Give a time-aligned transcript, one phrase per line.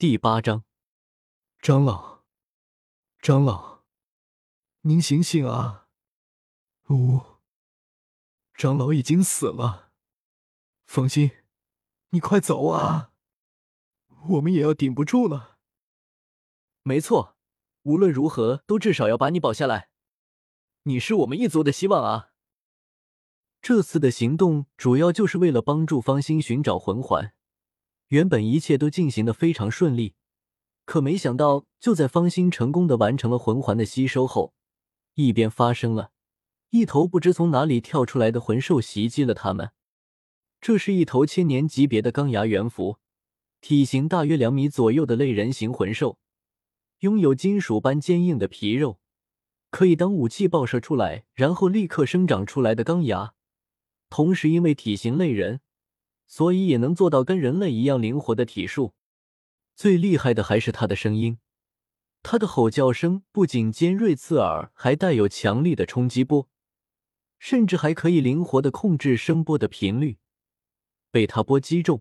[0.00, 0.64] 第八章，
[1.60, 2.22] 长老，
[3.20, 3.82] 长老，
[4.80, 5.88] 您醒醒啊！
[6.88, 7.20] 呜，
[8.54, 9.92] 长老已经死了。
[10.86, 11.32] 方心，
[12.12, 13.12] 你快走啊！
[14.30, 15.58] 我们也要顶不住了。
[16.82, 17.36] 没错，
[17.82, 19.90] 无论如何都至少要把你保下来。
[20.84, 22.30] 你是我们一族的希望啊！
[23.60, 27.34] 这次的行动主要就是为了帮助方心寻找魂环。
[28.10, 30.14] 原本一切都进行的非常顺利，
[30.84, 34.52] 可没想到，就在方心成功的完成了魂环的吸收后，
[35.14, 36.10] 一边发生了
[36.70, 39.70] 一头不知从哪里跳出来的魂兽袭击了他们。
[40.60, 42.98] 这是一头千年级别的钢牙猿蝠，
[43.60, 46.18] 体型大约两米左右的类人形魂兽，
[47.00, 48.98] 拥有金属般坚硬的皮肉，
[49.70, 53.34] 可以当武器爆射出来，然后立刻生长出来的钢牙。
[54.08, 55.60] 同时，因为体型类人。
[56.30, 58.94] 所以也能做到跟人类一样灵活的体术。
[59.74, 61.38] 最厉害的还是它的声音，
[62.22, 66.48] 它的吼叫声不仅尖锐刺耳，还带有强力的冲击波，
[67.40, 70.18] 甚至还可以灵活的控制声波的频率。
[71.10, 72.00] 被它波击中，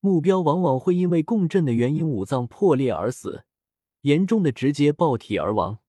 [0.00, 3.44] 目标往往会因为共振的原因五脏破裂而死，
[4.00, 5.80] 严重的直接爆体而亡。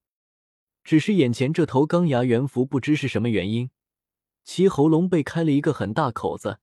[0.84, 3.70] 只是眼前这头钢牙猿蝠不知是什么原因，
[4.44, 6.60] 其喉咙被开了一个很大口子。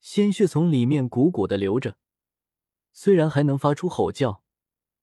[0.00, 1.96] 鲜血从里面鼓鼓的流着，
[2.92, 4.42] 虽然还能发出吼叫，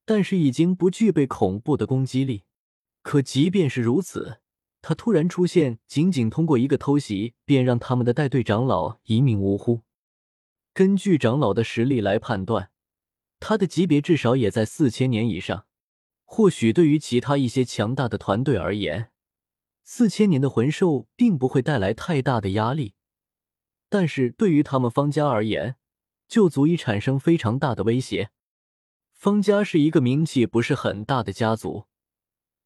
[0.05, 2.43] 但是已经不具备恐怖的攻击力。
[3.03, 4.39] 可即便是如此，
[4.81, 9.83] 他突然出现，仅仅通过一个偷袭，便让他们的带队长老一命呜呼。
[10.73, 12.71] 根据长老的实力来判断，
[13.39, 15.65] 他的级别至少也在四千年以上。
[16.25, 19.11] 或许对于其他一些强大的团队而言，
[19.83, 22.95] 四千年的魂兽并不会带来太大的压力。
[23.89, 25.75] 但是对于他们方家而言，
[26.27, 28.31] 就足以产生非常大的威胁。
[29.13, 31.85] 方家是一个名气不是很大的家族，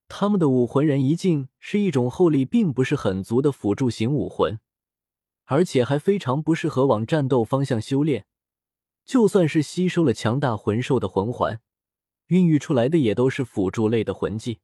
[0.08, 4.59] 他们的武魂人一境是一种后力并不是很足的辅助型武魂，
[5.46, 8.25] 而且还非常不适合往战斗方向修炼。
[9.06, 11.62] 就算是吸收了强大魂兽的魂环，
[12.28, 14.59] 孕育出来的也都是辅助类的魂技，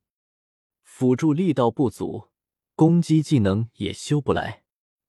[0.83, 2.29] 辅助力道不足，
[2.75, 4.63] 攻击技能也修不来，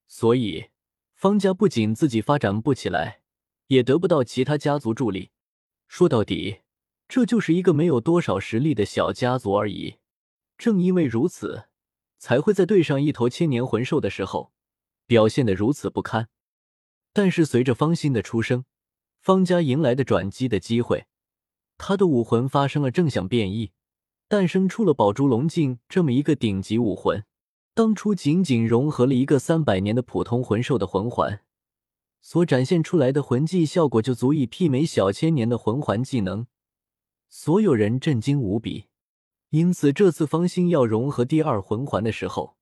[0.07, 0.71] 所以。
[1.19, 3.23] 方家不仅自己发展不起来，
[3.67, 5.33] 也得不到其他家族助力。
[5.89, 6.61] 说到底，
[7.09, 9.97] 这就是一个没有多少实力的小家族而已。
[10.57, 11.65] 正因为如此，
[12.19, 14.53] 才会在对上一头千年魂兽的时候
[15.09, 16.29] 表现的如此不堪。
[17.13, 18.65] 但是随着方心的出生，
[19.21, 21.09] 方家迎来的转机的机会，
[21.77, 23.73] 他的武魂发生了正向变异，
[24.29, 27.25] 诞生出了宝珠龙镜这么一个顶级武魂。
[27.79, 31.43] 当初仅仅融合了一个三百年的普通魂兽的魂环，
[32.21, 36.49] 所展现出来的魂技效果就足以媲美小千年的魂环技能，
[37.29, 38.87] 所有人震惊无比。
[39.51, 42.57] 因此，这次方心要融合第二魂环的时候，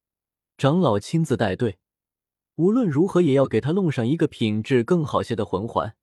[0.59, 1.79] 长老亲自带队，
[2.57, 5.97] 无论如何也要给他弄上一个品质更好些的魂环。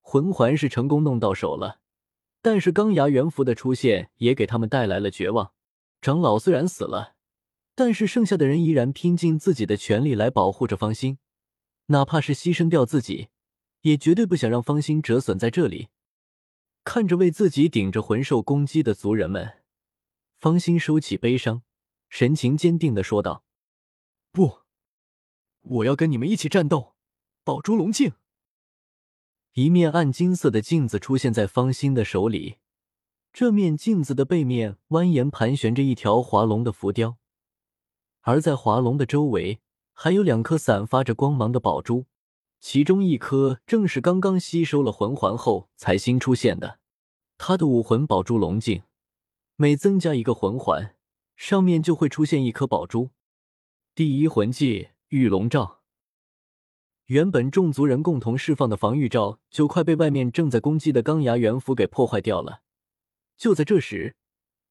[0.00, 1.80] 魂环是成功弄到手了，
[2.40, 5.52] 但是钢牙猿符的出现也给他们带来了绝望。
[6.00, 7.11] 长老虽然死了。
[7.74, 11.18] 但是剩下的人依然拼尽自己的全力来保护着方心，
[11.86, 13.28] 哪怕是牺牲掉自己，
[13.80, 15.88] 也绝对不想让方心折损在这里。
[16.84, 19.62] 看着为自己顶着魂兽攻击的族人们，
[20.38, 21.62] 方心收起悲伤，
[22.08, 23.44] 神情坚定的说道
[24.32, 24.58] ：“不，
[25.62, 26.94] 我要跟你们一起战斗，
[27.44, 28.12] 宝珠龙镜。”
[29.54, 32.56] 一面暗金色的镜子出现在方心的手里，
[33.32, 37.18] 这面镜子的背面蜿蜒盘旋着一条华龙的浮雕。
[38.22, 39.60] 而在华龙的周围，
[39.92, 42.06] 还有两颗散发着光芒的宝珠，
[42.60, 46.78] 其中一颗正是刚刚吸收了魂环后才新出现的。
[47.36, 48.82] 他的武魂宝珠龙镜，
[49.56, 50.94] 每增加一个魂环，
[51.34, 53.10] 上面就会出现一颗宝珠。
[53.94, 55.80] 第一魂技御龙罩。
[57.06, 62.62] 原本众族人共同释放的防御罩，就快被外面正在攻击的钢牙猿蝠给破坏掉了。
[63.36, 64.14] 就在这时，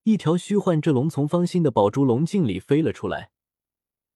[0.03, 3.31] 一条虚幻之龙从方心的宝珠龙镜里飞了出来。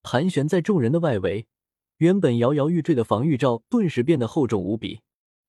[0.08, 1.48] 盘旋在众人的外围，
[1.96, 5.00] 原本摇摇欲坠的防御罩顿时变得厚重无比，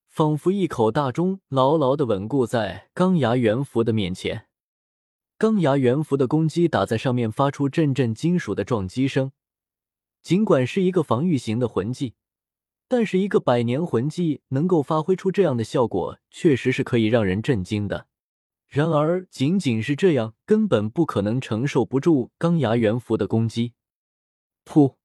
[0.07, 4.47] 仿佛一口大钟牢牢的稳固在钢牙猿蝠的面前。
[5.37, 9.31] 钢牙猿蝠的攻击打在上面，发出阵阵金属的撞击声。
[10.23, 12.15] 尽管是一个防御型的魂技，
[12.87, 18.07] 但是一个百年魂技能够发挥出这样的效果，确实是可以让人震惊的。
[18.67, 23.73] 然而，仅仅是这样，根本不可能承受不住钢牙猿蝠的攻击。
[24.67, 24.95] 噗！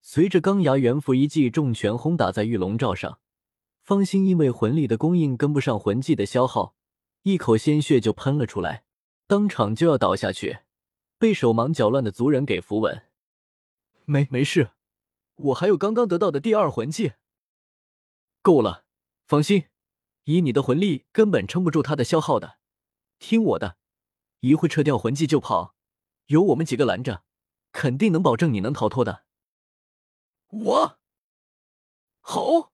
[0.00, 3.20] 随着钢牙猿蝠一记重拳轰打在玉龙罩上，
[3.82, 6.74] 方心因为魂力的供应跟不上魂技的消耗，
[7.22, 8.84] 一口鲜血就喷了出来，
[9.26, 10.60] 当场就要倒下去，
[11.18, 13.02] 被手忙脚乱的族人给扶稳。
[14.06, 14.70] 没没事，
[15.36, 17.12] 我还有刚刚得到的第二魂技。
[18.40, 18.84] 够了，
[19.26, 19.66] 放心，
[20.24, 22.56] 以你的魂力根本撑不住他的消耗的。
[23.18, 23.76] 听我的，
[24.40, 25.74] 一会撤掉魂技就跑，
[26.28, 27.22] 有我们几个拦着，
[27.72, 29.24] 肯定能保证你能逃脱的。
[30.48, 30.98] 我，
[32.20, 32.72] 好。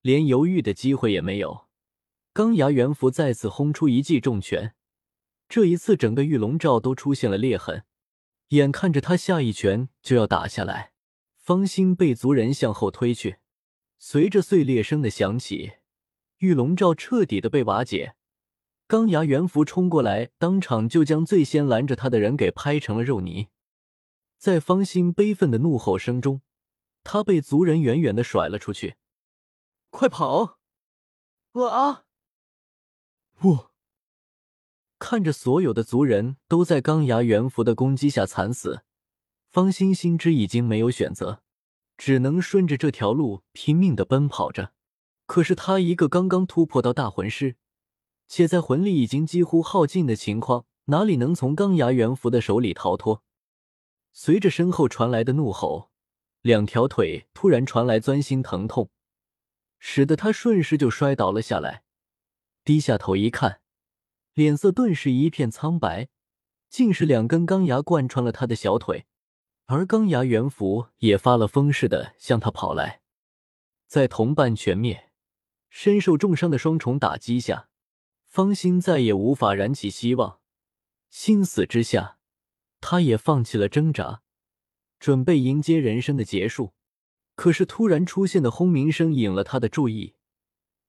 [0.00, 1.66] 连犹豫的机会也没有，
[2.32, 4.74] 钢牙元符再次轰出一记重拳，
[5.48, 7.84] 这一次整个玉龙罩都出现了裂痕。
[8.48, 10.92] 眼看着他下一拳就要打下来，
[11.36, 13.38] 方心被族人向后推去，
[13.98, 15.72] 随着碎裂声的响起，
[16.38, 18.14] 玉龙罩彻底的被瓦解。
[18.86, 23.48] 钢牙元符冲过来，当场就将最先拦着他的人给拍成了肉泥。
[24.38, 26.42] 在方心悲愤的怒吼声中，
[27.02, 28.96] 他被族人远远的甩了出去。
[29.90, 30.58] 快跑！
[31.52, 32.04] 啊！
[33.40, 33.70] 我
[34.98, 38.84] 看着所有的族人都在钢牙猿符的攻击下惨死，
[39.50, 41.42] 方心心知已经没有选择，
[41.96, 44.72] 只能顺着这条路拼命的奔跑着。
[45.26, 47.56] 可是他一个刚刚突破到大魂师，
[48.26, 53.22] 且在魂力已经几乎耗尽的情况，哪里能从钢牙猿符的手里逃脱？
[54.16, 55.90] 随着身后传来的怒吼，
[56.40, 58.90] 两条腿突然传来钻心疼痛。
[59.80, 61.82] 使得他瞬时就摔倒了下来，
[62.64, 63.60] 低下头一看，
[64.32, 66.08] 脸色顿时一片苍白，
[66.70, 69.04] 竟是两根钢牙贯穿了他的小腿，
[69.66, 73.02] 而钢牙元符也发了疯似的向他跑来。
[73.88, 75.10] 在同伴全灭、
[75.68, 77.68] 身受重伤的双重打击下，
[78.24, 80.40] 方心再也无法燃起希望，
[81.10, 82.18] 心死之下，
[82.86, 84.20] 他也放弃了挣扎，
[85.00, 86.74] 准备迎接人生的结束。
[87.34, 90.16] 可是，突然出现的轰鸣声引了他的注意，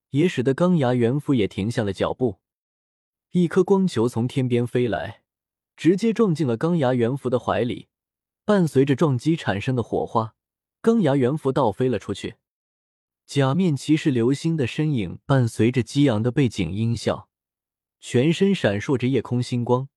[0.10, 2.42] 也使得钢牙元符也停下了脚步。
[3.32, 5.22] 一颗光球从天边飞来，
[5.78, 7.88] 直接撞进了钢牙元符的怀里。
[8.44, 10.36] 伴随着撞击产生的火花，
[10.82, 12.36] 钢牙元符倒飞了出去。
[13.26, 17.30] 假面骑士流星的身影伴随着激昂的背景音效，
[18.02, 19.88] 全身闪烁着夜空星光，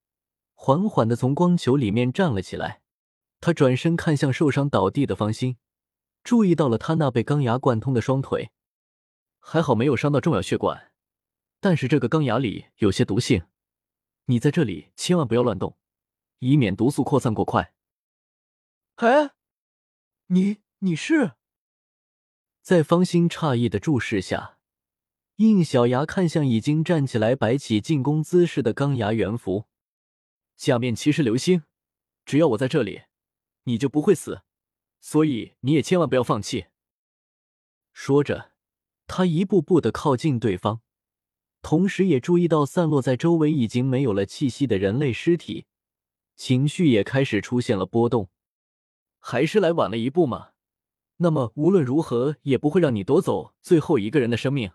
[0.60, 2.82] 缓缓的从光球里面站了起来。
[3.40, 5.56] 他转身看向受伤倒地的方心。
[6.25, 8.50] 注意到了他那被钢牙贯通的双腿，
[9.38, 10.90] 还好没有伤到重要血管，
[11.60, 13.44] 但是这个钢牙里有些毒性，
[14.25, 15.78] 你在这里千万不要乱动，
[16.40, 17.72] 以免毒素扩散过快。
[18.96, 19.31] 哎，
[20.26, 21.34] 你你是？
[22.61, 24.58] 在方心诧异的注视下，
[25.37, 29.66] 应小牙看向已经站起来摆起进攻姿势的钢牙元符，
[30.58, 31.62] 假面骑士流星，
[32.26, 33.02] 只要我在这里，
[33.62, 34.43] 你就不会死。
[35.00, 36.66] 所以你也千万不要放弃。
[37.93, 38.50] 说着，
[39.06, 40.81] 他一步步的靠近对方，
[41.62, 45.66] 同时也注意到散落在周围已经没有了气息的人类尸体，
[46.34, 48.28] 情绪也开始出现了波动。
[49.20, 50.50] 还是来晚了一步吗？
[51.19, 54.72] 那么无论如何也不会让你夺走最后一个人的生命，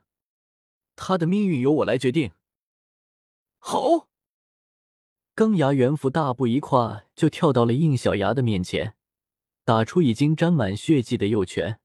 [0.95, 2.31] 他的命运由我来决定。
[3.59, 4.07] 好，
[5.35, 8.95] 钢牙元符大步一跨就跳到了应小牙的面前。
[9.65, 11.79] 打出已经沾满血迹的右拳，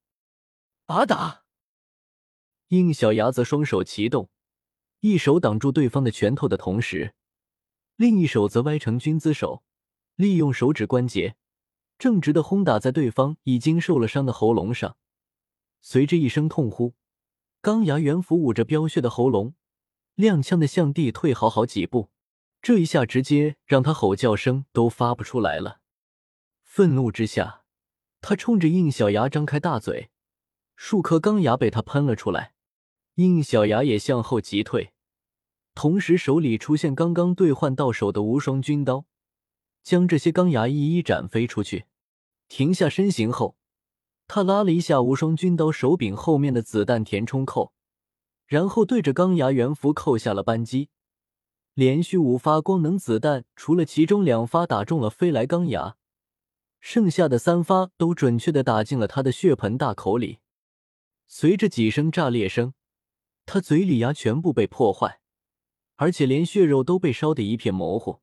[0.85, 1.45] 打打！
[2.69, 4.29] 应小牙则双手齐动，
[5.00, 7.15] 一手挡住对方的拳头的同时，
[7.94, 9.63] 另一手则歪成军姿手，
[10.17, 11.37] 利用手指关节
[11.99, 14.96] 正直的轰打在对方已经受了伤的喉咙上。
[15.81, 16.94] 随着一声痛呼，
[17.63, 19.55] 钢牙猿符捂着飙血的喉咙，
[20.17, 22.11] 踉跄的向地退好好几步。
[22.60, 25.81] 这一下直接让他吼叫声都发不出来了。
[26.65, 27.62] 愤怒之下。
[28.20, 30.10] 他冲着应小牙张开大嘴，
[30.74, 32.53] 数颗钢牙被他喷了出来。
[33.15, 34.93] 应小牙也向后急退，
[35.72, 39.06] 同时手里出现刚刚兑换到手的无双军刀，
[39.84, 41.84] 将这些钢牙一一斩飞出去。
[42.48, 43.56] 停下身形后，
[44.27, 47.72] 他拉了一下无双军刀手柄后面的子弹填充扣，
[48.46, 50.91] 然后对着钢牙元符扣下了扳机。
[51.79, 55.97] 连续五发光能子弹，除了其中两发打中了飞来钢牙。
[56.81, 60.41] 剩下的三发都准确的打进了他的血盆大口里，
[61.29, 62.75] 随着几声炸裂声，
[63.47, 65.20] 他嘴里牙全部被破坏，
[65.94, 68.23] 而且连血肉都被烧得一片模糊。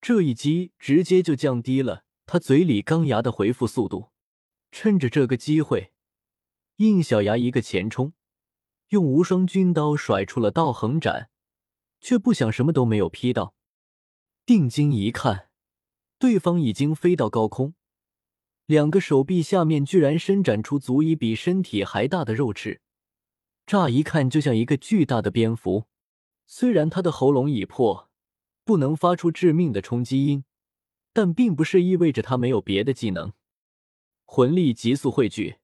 [0.00, 4.08] 这一击直接就降低了他嘴里钢牙的回复速度。
[4.72, 5.92] 趁着这个机会，
[6.78, 8.14] 应小牙一个前冲，
[8.88, 11.30] 用无双军刀甩出了道横斩，
[12.00, 13.54] 却不想什么都没有劈到。
[14.46, 15.48] 定睛一看，
[16.18, 17.74] 对方已经飞到高空。
[18.66, 22.82] 两个手臂下面居然伸展出足以比身体还大的肉翅，
[23.66, 25.86] 乍一看就像一个巨大的蝙蝠。
[26.46, 28.10] 虽然他的喉咙已破，
[28.64, 30.44] 不能发出致命的冲击音，
[31.12, 33.32] 但并不是意味着他没有别的技能。
[34.24, 35.56] 魂力急速汇聚，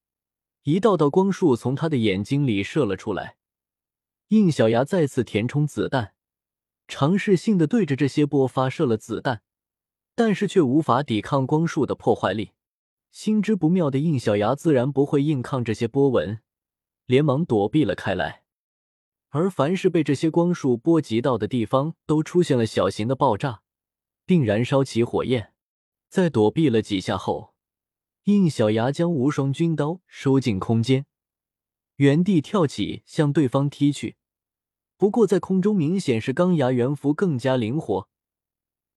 [0.62, 3.36] 一道道光束从他的眼睛里射了出来。
[4.28, 6.14] 应小牙再次填充子弹，
[6.86, 9.42] 尝试性的对着这些波发射了子弹，
[10.14, 12.52] 但是却无法抵抗光束的破坏力。
[13.10, 16.40] 心知不妙的应小牙自然不会硬抗这些波纹，
[17.06, 18.42] 连忙躲避了开来。
[19.28, 23.62] 而凡是被这些光束波及到的地方，都出现了小型的爆炸，
[24.26, 25.52] 并燃烧起火焰。
[26.08, 27.54] 在躲避了几下后，
[28.24, 31.06] 应小牙将无双军刀收进空间，
[31.96, 34.16] 原地跳起向对方踢去。
[35.04, 38.08] 不过在空中明显是钢牙猿蝠更加灵活，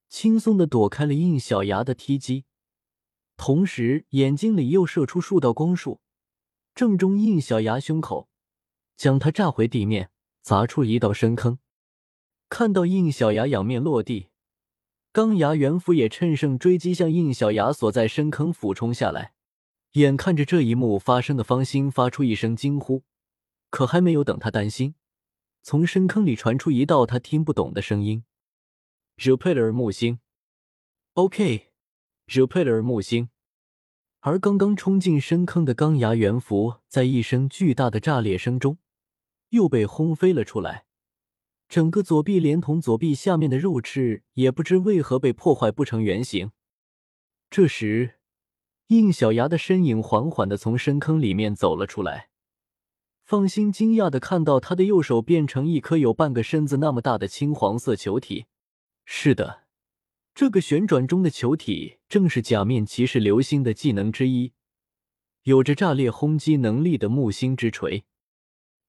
[0.07, 2.45] 轻松的躲开了印小牙的踢击，
[3.35, 5.99] 同时眼睛里又射出数道光束，
[6.73, 8.29] 正中印小牙胸口，
[8.95, 10.09] 将他炸回地面，
[10.41, 11.59] 砸出一道深坑。
[12.47, 14.29] 看到印小牙仰面落地。
[15.11, 19.33] 钢牙猿蝠也趁胜追击，向印小牙所在深坑俯冲下来。
[19.95, 23.03] 眼看着这一幕发生的方心发出一声惊呼，
[23.69, 24.95] 可还没有等他担心，
[25.69, 28.24] 从深坑里传出一道他听不懂的声音
[29.17, 30.19] ：“Jupiter 木星
[31.15, 33.27] ，OK，Jupiter 木星。”
[34.24, 38.77] 而刚刚冲进深坑的钢牙猿蝠，在一声巨大的炸裂声中，
[39.50, 40.86] 又被轰飞了出来。
[41.67, 46.51] 整个左臂连同左臂下面的肉翅也不知为何被破坏不成原形。
[47.50, 48.19] 这时，
[48.88, 52.26] 应小牙的身影缓缓的从深坑里面走了出来。
[53.27, 58.46] 放心惊讶的看到他的右手变成一颗有半个身子那么大的青黄色球体。
[59.03, 59.63] 是的，
[60.34, 64.53] 这个旋转中的球体正是假面骑士流星的技能之一，
[65.43, 68.05] 有着炸裂轰击能力的木星之锤。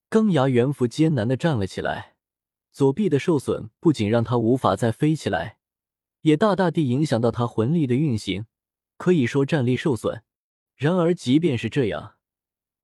[0.09, 2.14] 钢牙猿蝠艰难的站了起来。
[2.71, 5.59] 左臂的受损不仅让他无法再飞起来，
[6.21, 8.47] 也大大地影响到他魂力的运行，
[8.97, 10.23] 可以说战力受损。
[10.76, 12.17] 然而，即便是这样，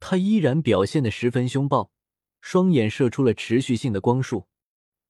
[0.07, 1.91] 他依然表现的十分凶暴，
[2.43, 4.49] 双眼射出了持续性的光束。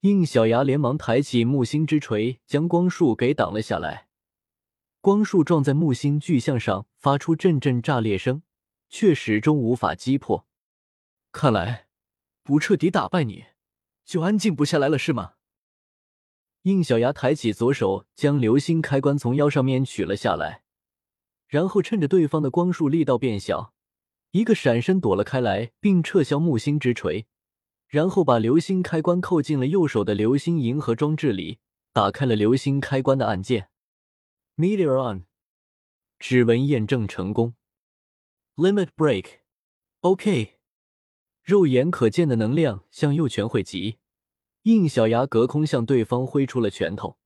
[0.02, 4.06] 应小牙连忙抬起木星之锤，将光束给挡了下来。
[5.00, 8.42] 光束撞在木星巨像上，发出阵阵炸裂声，
[8.88, 10.46] 却始终无法击破。
[11.32, 11.88] 看来，
[12.44, 13.46] 不彻底打败你。
[14.04, 15.32] 就安静不下来了是吗？
[16.62, 20.62] 应小牙抬起左手，将流星开关从腰上面取了下来，
[21.48, 23.73] 然后趁着对方的光束力道变小，
[24.34, 27.26] 一个闪身躲了开来，并撤销木星之锤，
[27.86, 31.60] 然后把流星开关扣进了右手的流星银河装置里，
[31.92, 33.68] 打开了流星开关的按键。
[34.56, 35.26] Meteor on，
[36.18, 37.54] 指纹验证成功。
[38.56, 40.58] Limit break，OK。
[41.44, 43.98] 肉眼可见的能量向右拳汇集，
[44.62, 47.18] 应小牙隔空向对方挥出了拳头，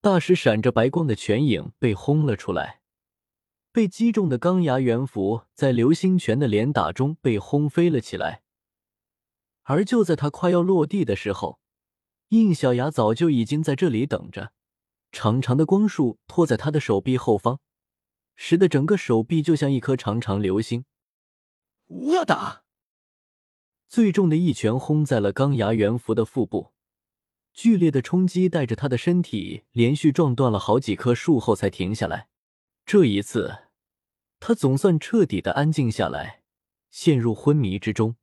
[0.00, 2.83] 大石闪着白光的拳影被轰了出来。
[3.74, 8.44] 被击中的钢牙猿蝠在流星拳的连打中被轰飞了起来，
[9.64, 11.58] 而就在他快要落地的时候，
[12.28, 14.52] 应小牙早就已经在这里等着，
[15.10, 17.58] 长长的光束拖在他的手臂后方，
[18.36, 20.84] 使得整个手臂就像一颗长长流星。
[21.86, 22.62] 我打！
[23.88, 26.70] 最重的一拳轰在了钢牙猿蝠的腹部，
[27.52, 32.28] 剧烈的冲击带着他的身体连续撞断了好几棵树后才停下来。
[32.86, 33.63] 这一次，
[34.40, 36.42] 他总算彻底的安静下来，
[36.90, 38.16] 陷入昏迷之中。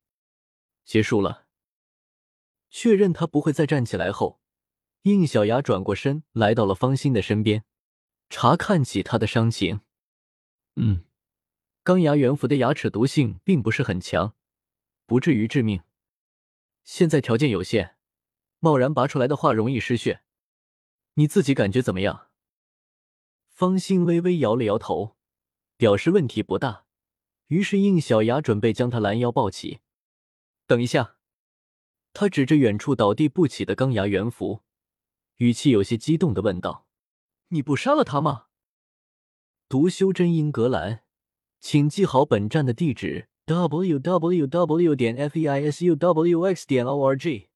[0.86, 1.48] 结束了。
[2.70, 4.40] 确认他不会再站起来后，
[5.04, 7.66] 应小牙转过身来到了方心的身边，
[8.30, 9.82] 查看起他的伤情。
[10.76, 11.06] 嗯，
[11.84, 14.36] 钢牙猿蝠的牙齿毒性并不是很强。
[15.06, 15.84] 不至于致命。
[16.86, 17.98] 现在条件有限，
[18.60, 20.24] 贸然拔出来的话容易失血。
[21.16, 22.30] 你自己感觉怎么样？
[23.50, 25.18] 方心微微摇了摇头，
[25.82, 26.86] 表示问题不大。
[27.48, 29.80] 于是应小牙准备将他拦腰抱起。
[30.68, 31.16] 等一下，
[32.14, 34.62] 他指着远处倒地不起的钢牙猿蝠，
[35.38, 36.86] 语气有些激动的问道
[37.50, 38.46] ：“你不杀了他吗？”
[39.68, 41.02] 读修真英格兰，
[41.60, 43.30] 请记好本站的地址。
[43.48, 47.50] w w w 点 f e i s u w x 点 o r g